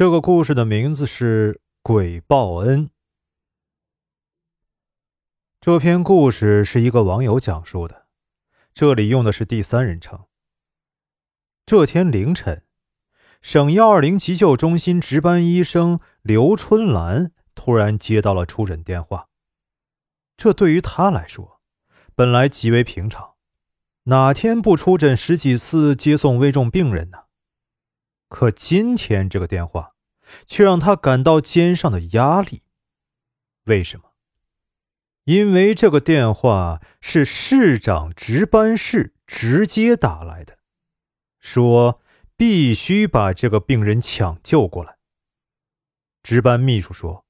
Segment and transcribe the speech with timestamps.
[0.00, 2.86] 这个故事的名字是《鬼报恩》。
[5.60, 8.06] 这篇故事是一个网友讲述的，
[8.72, 10.24] 这里用的是第三人称。
[11.66, 12.64] 这天凌晨，
[13.42, 19.28] 省幺二零急救中心值班医生刘春兰突然接到了出诊电话。
[20.34, 21.60] 这对于他来说，
[22.14, 23.34] 本来极为平常，
[24.04, 27.24] 哪天不出诊十几次接送危重病人呢？
[28.30, 29.96] 可今天这个电话，
[30.46, 32.62] 却让他感到肩上的压力。
[33.64, 34.12] 为什么？
[35.24, 40.58] 因为这个电话是市长值班室直接打来的，
[41.40, 42.00] 说
[42.36, 44.98] 必须把这个病人抢救过来。
[46.22, 47.26] 值班秘书说，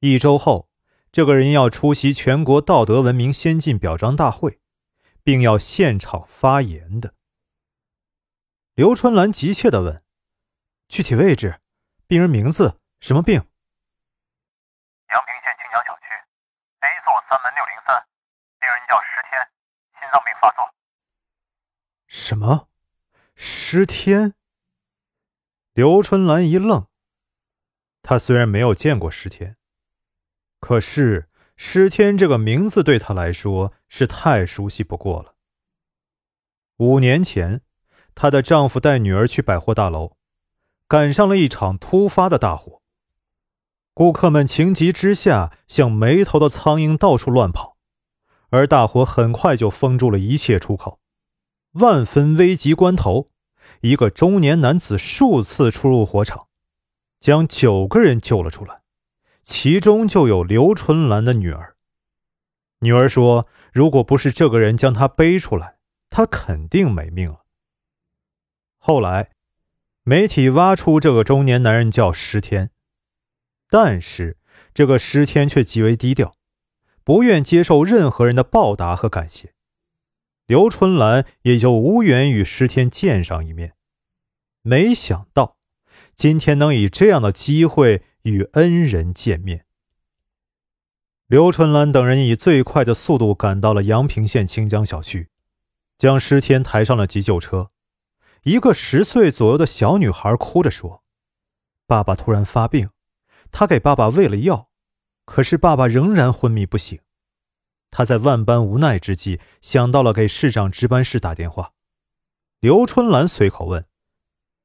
[0.00, 0.70] 一周后，
[1.12, 4.60] 这个人要出席全国道德文明先进表彰大会，
[5.22, 7.14] 并要现场发言的。
[8.74, 10.05] 刘春兰急切地问。
[10.88, 11.60] 具体位置，
[12.06, 13.34] 病人名字，什么病？
[13.34, 16.04] 阳平县青江小区
[16.80, 18.06] A 座三门六零三，
[18.60, 19.50] 病人叫石天，
[20.00, 20.74] 心脏病发作。
[22.06, 22.68] 什么？
[23.34, 24.34] 石天？
[25.74, 26.86] 刘春兰一愣。
[28.02, 29.56] 她虽然没有见过石天，
[30.60, 35.34] 可是石天这个名字对她来说是太熟悉不过了。
[36.76, 37.62] 五年前，
[38.14, 40.16] 她的丈夫带女儿去百货大楼。
[40.88, 42.80] 赶上了一场突发的大火，
[43.92, 47.76] 顾客们情急之下像没头的苍蝇到处乱跑，
[48.50, 51.00] 而大火很快就封住了一切出口。
[51.72, 53.30] 万分危急关头，
[53.80, 56.46] 一个中年男子数次出入火场，
[57.18, 58.82] 将九个人救了出来，
[59.42, 61.76] 其中就有刘春兰的女儿。
[62.80, 65.78] 女儿说：“如果不是这个人将她背出来，
[66.10, 67.40] 她肯定没命了。”
[68.78, 69.30] 后来。
[70.08, 72.70] 媒体挖出这个中年男人叫石天，
[73.68, 74.36] 但是
[74.72, 76.36] 这个石天却极为低调，
[77.02, 79.52] 不愿接受任何人的报答和感谢。
[80.46, 83.72] 刘春兰也就无缘与石天见上一面。
[84.62, 85.56] 没想到
[86.14, 89.64] 今天能以这样的机会与恩人见面。
[91.26, 95.30] 刘春兰等人以最快的速度赶到了阳平县清江小区，
[95.98, 97.72] 将石天抬上了急救车。
[98.46, 101.02] 一个十岁左右的小女孩哭着说
[101.84, 102.90] ：“爸爸突然发病，
[103.50, 104.70] 她给爸爸喂了药，
[105.24, 107.00] 可是爸爸仍然昏迷不醒。
[107.90, 111.72] 她在万般无奈之际，想到了给市长值班室打电话。”
[112.60, 113.84] 刘春兰随口问：“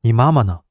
[0.00, 0.62] 你妈妈呢？”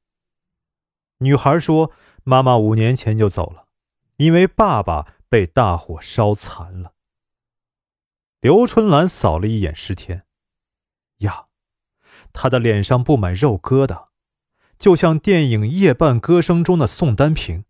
[1.18, 1.92] 女孩说
[2.24, 3.68] ：“妈妈五年前就走了，
[4.16, 6.94] 因为爸爸被大火烧残了。”
[8.42, 10.25] 刘春兰扫了一眼石天，
[12.38, 14.08] 他的脸上布满肉疙瘩，
[14.78, 17.64] 就像电影《夜半歌声》中的宋丹萍，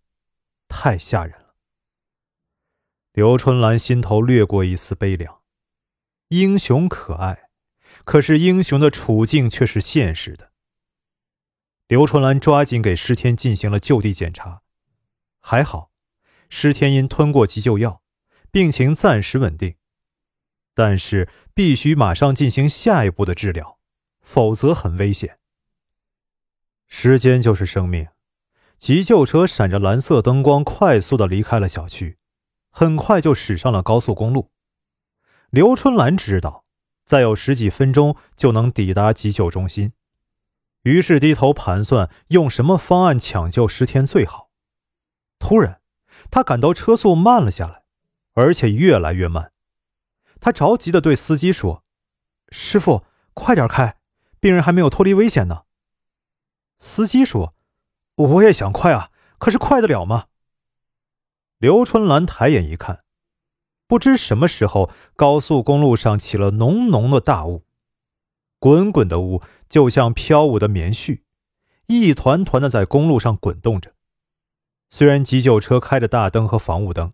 [0.67, 1.55] 太吓人了。
[3.13, 5.43] 刘春兰心头掠过一丝悲凉。
[6.31, 7.49] 英雄可爱，
[8.05, 10.51] 可是英雄的处境却是现实的。
[11.87, 14.63] 刘春兰抓紧给施天进行了就地检查，
[15.39, 15.93] 还好，
[16.51, 18.03] 施天因吞过急救药，
[18.51, 19.77] 病情暂时稳定，
[20.75, 23.76] 但是必须马上进行下一步的治疗。
[24.27, 25.39] 否则很危险。
[26.89, 28.09] 时间就是生命，
[28.77, 32.19] 急救车闪着蓝色灯光，快速的离开了小区，
[32.71, 34.51] 很快就驶上了高速公路。
[35.51, 36.65] 刘春兰知道，
[37.05, 39.93] 再有十几分钟就能抵达急救中心，
[40.83, 44.51] 于是低头盘算用什么方案抢救石天最好。
[45.39, 45.81] 突然，
[46.31, 47.85] 他感到车速慢了下来，
[48.33, 49.53] 而且越来越慢。
[50.41, 51.85] 他着急的对司机说
[52.51, 53.96] ：“师傅，快点开！”
[54.47, 55.63] 病人还没有脱离危险呢。
[56.79, 57.53] 司机说
[58.15, 60.27] ：“我也想快啊，可是快得了吗？”
[61.59, 63.03] 刘春兰抬眼一看，
[63.89, 67.65] 不知什么时候，高速公路上起了浓浓的大雾，
[68.61, 71.23] 滚滚的雾就像飘舞的棉絮，
[71.87, 73.95] 一团团的在公路上滚动着。
[74.89, 77.13] 虽然急救车开着大灯和防雾灯，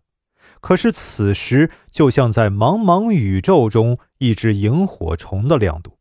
[0.61, 5.97] 可是此时就像在茫茫宇宙中一只萤火虫的亮度。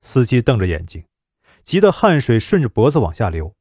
[0.00, 1.04] 司机瞪着眼睛，
[1.62, 3.54] 急得汗水顺着脖子往下流，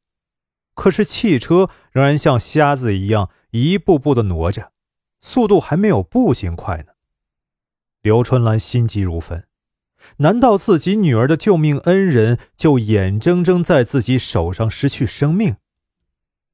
[0.76, 4.72] 可是汽车仍然像瞎子一样一步步的挪着，
[5.20, 6.94] 速度还没有步行快呢。
[8.02, 9.48] 刘春兰心急如焚，
[10.18, 15.58] 难道自己女儿的救命恩人就眼睁睁在自己手上失去生命？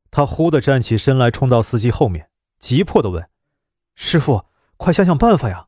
[0.09, 3.29] 她忽地站起身来，冲到司机后面，急迫地问
[3.93, 4.45] ：“师傅，
[4.77, 5.67] 快想想办法呀！”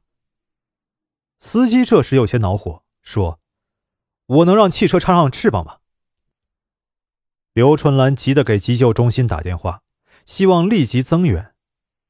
[1.37, 3.39] 司机这时有些恼火，说。
[4.27, 5.77] 我能让汽车插上翅膀吗？
[7.53, 9.83] 刘春兰急得给急救中心打电话，
[10.25, 11.53] 希望立即增援。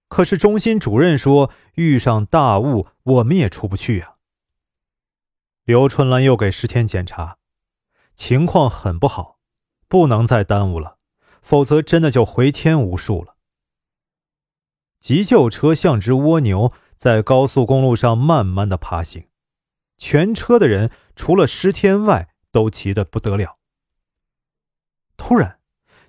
[0.08, 4.16] 可是中心主任说：“遇上大雾，我们也出不去呀。”
[5.66, 7.38] 刘春兰又给石天检查，
[8.14, 9.40] 情况很不好，
[9.88, 10.98] 不能再耽误了，
[11.42, 13.36] 否则真的就回天无术了。
[15.00, 19.28] 急救车像只蜗牛，在高速公路上慢慢的爬行，
[19.98, 23.58] 全车的人除了石天外，都急得不得了。
[25.18, 25.60] 突然，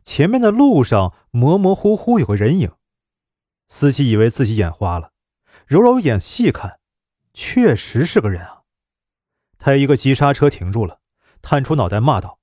[0.05, 2.73] 前面的路上模模糊糊有个人影。
[3.69, 5.13] 司机以为自己眼花了，
[5.67, 6.79] 揉揉眼细看，
[7.33, 8.63] 确实是个人啊！
[9.59, 11.01] 他一个急刹车停住了，
[11.43, 12.39] 探出脑袋骂道：“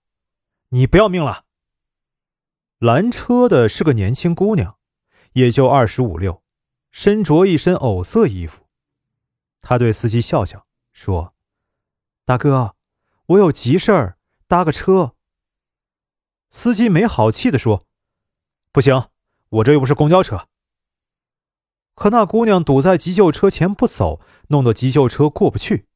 [0.70, 1.46] 你不要命了！”
[2.80, 4.78] 拦车的是个年轻姑娘，
[5.34, 6.44] 也就二十五六，
[6.92, 8.68] 身着一身藕色衣服。
[9.62, 11.34] 他对司机笑笑说
[12.24, 12.76] ：“大哥，
[13.26, 14.18] 我有急事儿，
[14.48, 15.16] 搭个车。”
[16.50, 17.86] 司机没好气的说
[18.72, 19.10] ：“不行，
[19.50, 20.48] 我这又不是公交车。”
[21.96, 25.88] 可那姑娘堵在急救车前不走，弄得急救车过不去，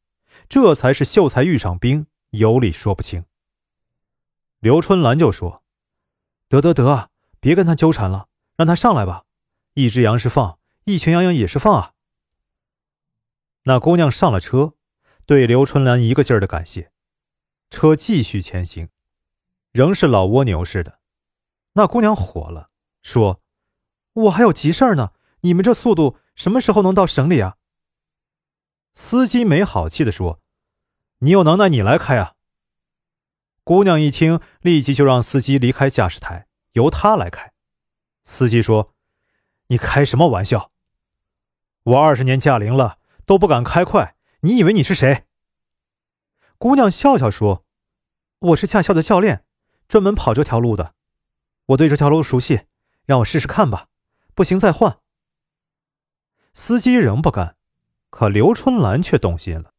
[0.49, 3.25] 这才是秀才遇上兵，有理说不清。
[4.59, 5.63] 刘春兰就说
[6.49, 7.09] ：“得得得，
[7.39, 9.25] 别跟他纠缠了，让他上来吧。
[9.73, 11.93] 一只羊是放，一群羊羊也是放啊。”
[13.65, 14.73] 那姑娘上了车，
[15.27, 16.89] 对刘春兰一个劲儿的感谢。
[17.69, 18.87] 车继续前行，
[19.73, 20.99] 仍是老蜗牛似的。
[21.73, 22.69] 那姑娘火了，
[23.03, 23.41] 说
[24.13, 27.57] ：“我还有急事儿呢。”你们这速度什么时候能到省里啊？
[28.93, 30.39] 司机没好气的说
[31.19, 32.35] ：“你有能耐你来开啊！”
[33.65, 37.53] 姑娘一听，立即就让司机离开驾驶台，由他来开。
[38.23, 38.95] 司机说
[39.67, 40.71] ：“你开什么玩笑？
[41.83, 45.25] 我二十年驾龄了，都不敢开快，你以为你是谁？”
[46.57, 47.65] 姑娘笑笑说
[48.39, 49.45] ：“我是驾校的教练，
[49.87, 50.95] 专门跑这条路的，
[51.67, 52.67] 我对这条路熟悉，
[53.05, 53.87] 让我试试看吧，
[54.33, 54.99] 不行再换。”
[56.53, 57.55] 司机仍不干，
[58.09, 59.73] 可刘春兰却动心了，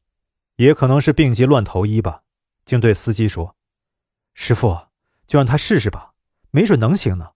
[0.56, 2.22] 也可能是病急乱投医吧，
[2.64, 3.56] 竟对司机说
[4.34, 4.86] ：“师傅，
[5.26, 6.14] 就让他试试吧，
[6.50, 7.32] 没准能行呢。”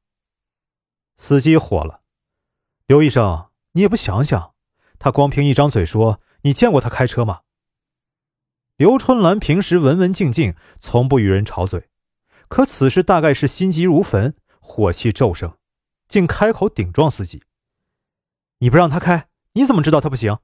[1.17, 2.03] 司机火了
[2.87, 4.55] ：“刘医生，你也不想想，
[5.01, 7.41] 他光凭一张嘴说，你见过他开车吗？”
[8.77, 11.89] 刘春兰平时文文静静，从不与人吵嘴，
[12.49, 15.57] 可此时大概是心急如焚，火气骤升，
[16.09, 17.43] 竟开口顶撞司机
[18.59, 20.39] ：“你不让他开！”你怎么知道他不行？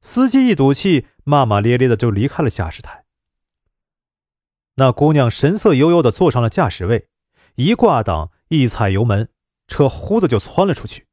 [0.00, 3.04] 司机一赌气，骂骂咧咧的就离开了驾驶台。
[4.76, 7.08] 那姑娘神色悠悠的坐上了驾驶位，
[7.56, 9.28] 一挂档，一踩油门，
[9.66, 11.08] 车呼的就窜了出去，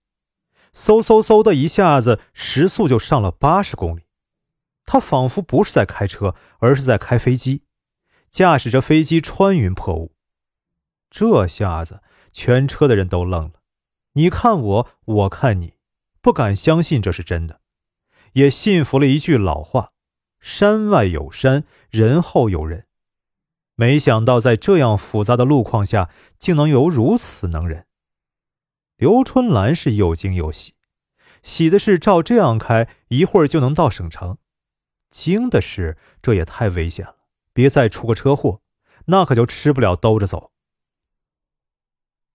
[0.73, 4.03] 嗖嗖嗖的一下子，时速就上了八十公里。
[4.85, 7.63] 他仿佛不是在开车，而是在开飞机，
[8.29, 10.13] 驾驶着飞机穿云破雾。
[11.09, 12.01] 这下子，
[12.31, 13.61] 全车的人都愣了，
[14.13, 15.73] 你看我，我看你。
[16.21, 17.61] 不敢相信这是真的，
[18.33, 19.91] 也信服了一句老话
[20.41, 22.85] ：“山外有山，人后有人。”
[23.75, 27.85] 没想到在这样复杂的路况下，竟能有如此能人。
[28.99, 30.73] 刘春兰是又惊又喜，
[31.41, 34.35] 喜的是照这样开，一会儿就能到省城；
[35.09, 37.15] 惊的是这也太危险了，
[37.53, 38.59] 别再出个车祸，
[39.05, 40.51] 那可就吃不了兜着走。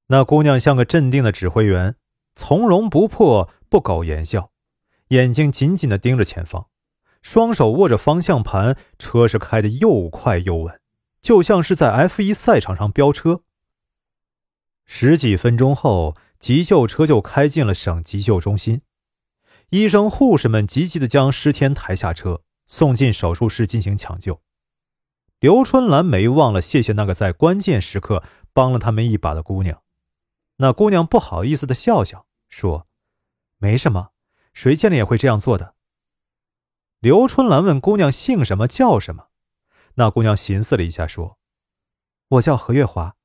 [0.06, 1.96] 那姑娘像个镇定的指挥员，
[2.34, 3.50] 从容不迫。
[3.68, 4.52] 不苟言笑，
[5.08, 6.68] 眼睛紧紧地盯着前方，
[7.20, 10.80] 双手握着方向盘，车是开得又快又稳，
[11.20, 13.42] 就像是在 F1 赛场上飙车。
[14.86, 18.82] 十几分钟后，急救车就开进了省急救中心，
[19.70, 24.42] 医生、护士们急急地将施天抬下车，送进手术室进行抢救。
[25.40, 28.22] 刘春兰没忘了谢谢那个在关键时刻
[28.52, 29.82] 帮了他们一把的姑娘，
[30.56, 32.86] 那姑娘不好意思地笑笑说。
[33.56, 34.10] 没什么，
[34.52, 35.74] 谁见了也会这样做的。
[36.98, 39.28] 刘春兰问姑娘姓什么叫什么，
[39.94, 41.38] 那姑娘寻思了一下说
[42.28, 43.16] ：“我叫何月华。”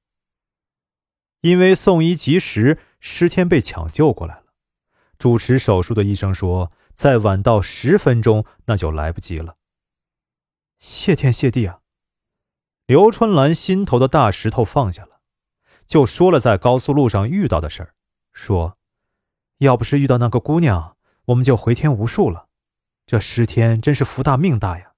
[1.41, 4.45] 因为送医及时，施天被抢救过来了。
[5.17, 9.57] 主持手术的医生说：“再晚到十分钟，那就来不及了。”
[10.79, 11.81] 谢天谢地啊！
[12.85, 15.19] 刘春兰心头的大石头放下了，
[15.85, 17.95] 就说了在高速路上遇到的事儿，
[18.31, 18.77] 说。
[19.57, 22.47] 要不是遇到那个姑娘，我们就回天无术了。
[23.05, 24.93] 这十天真是福大命大呀！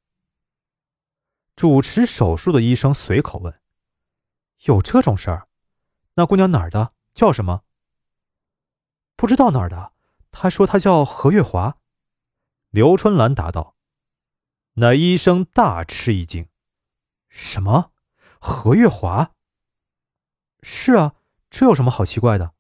[1.56, 3.60] 主持手术的医生随口问
[4.66, 5.48] ：“有这种事儿？
[6.14, 6.94] 那姑娘哪儿的？
[7.16, 7.64] 叫什么？”
[9.22, 9.94] 不知道哪儿的。
[10.32, 11.78] 他说他叫何月华。
[12.72, 13.76] 刘春兰答道。
[14.74, 16.50] 那医生大吃一惊
[17.30, 17.92] ：“什么？
[18.40, 19.36] 何月华？”
[20.64, 21.14] 是啊，
[21.52, 22.54] 这有什么好奇怪的？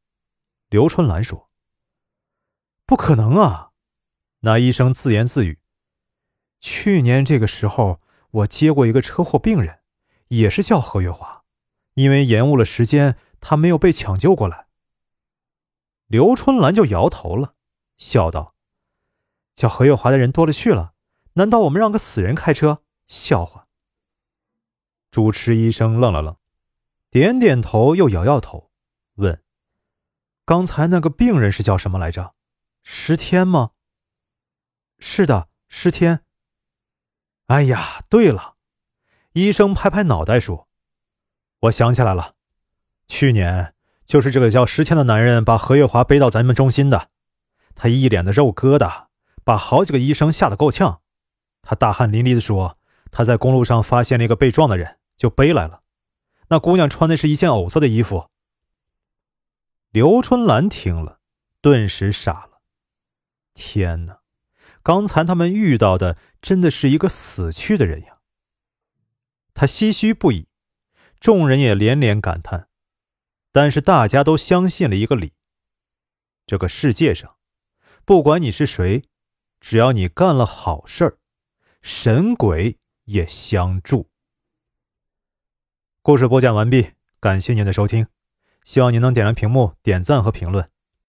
[0.69, 1.49] 刘春兰说
[2.85, 3.71] ：“不可能啊！”
[4.41, 5.57] 那医生自言自语
[6.61, 9.79] ：“去年这个时候，我接过一个车祸病人，
[10.27, 11.43] 也是叫何月华，
[11.95, 14.67] 因为延误了时间，他没有被抢救过来。”
[16.11, 17.55] 刘春兰就摇头了，
[17.95, 18.53] 笑道
[19.55, 20.93] ：“叫何月华的人多了去了，
[21.35, 22.83] 难道我们让个死人开车？
[23.07, 23.69] 笑话！”
[25.09, 26.35] 主持医生愣了愣，
[27.09, 28.71] 点点头，又摇摇头，
[29.15, 29.41] 问。
[30.43, 32.35] 刚才那个病人是叫什么来着？
[32.83, 33.71] 石天吗？
[34.99, 36.25] 是的，石天。
[37.47, 38.57] 哎呀，对了，
[39.31, 40.67] 医生拍拍脑袋说
[41.61, 42.35] ：“我想起来了，
[43.07, 43.73] 去年
[44.11, 47.07] 就是这个叫石天的男人把何月华背到咱们中心的，
[47.75, 49.05] 他一脸的肉疙瘩，
[49.45, 50.99] 把好几个医生吓得够呛。
[51.61, 52.77] 他大汗淋漓的说，
[53.09, 55.83] 他在公路上发现了一个被撞的人，就背来了。
[56.49, 58.27] 那姑娘穿的是一件藕色的衣服。”
[59.91, 61.19] 刘春兰听了，
[61.61, 62.59] 顿时傻了。
[63.53, 64.19] 天哪，
[64.83, 68.17] 刚才他们遇到的真的是一个死去的人呀！
[69.53, 70.49] 他唏嘘不已，
[71.17, 72.67] 众人也连连感叹。
[73.51, 75.33] 但是大家都相信了一个理：
[76.45, 77.35] 这个世界上，
[78.05, 79.03] 不管你是谁，
[79.59, 81.17] 只要你干了好事儿，
[81.81, 84.09] 神鬼也相助。
[86.01, 88.07] 故事播讲完毕，感谢您的收听。
[88.63, 90.67] 希望您能点亮屏幕、点赞和评论。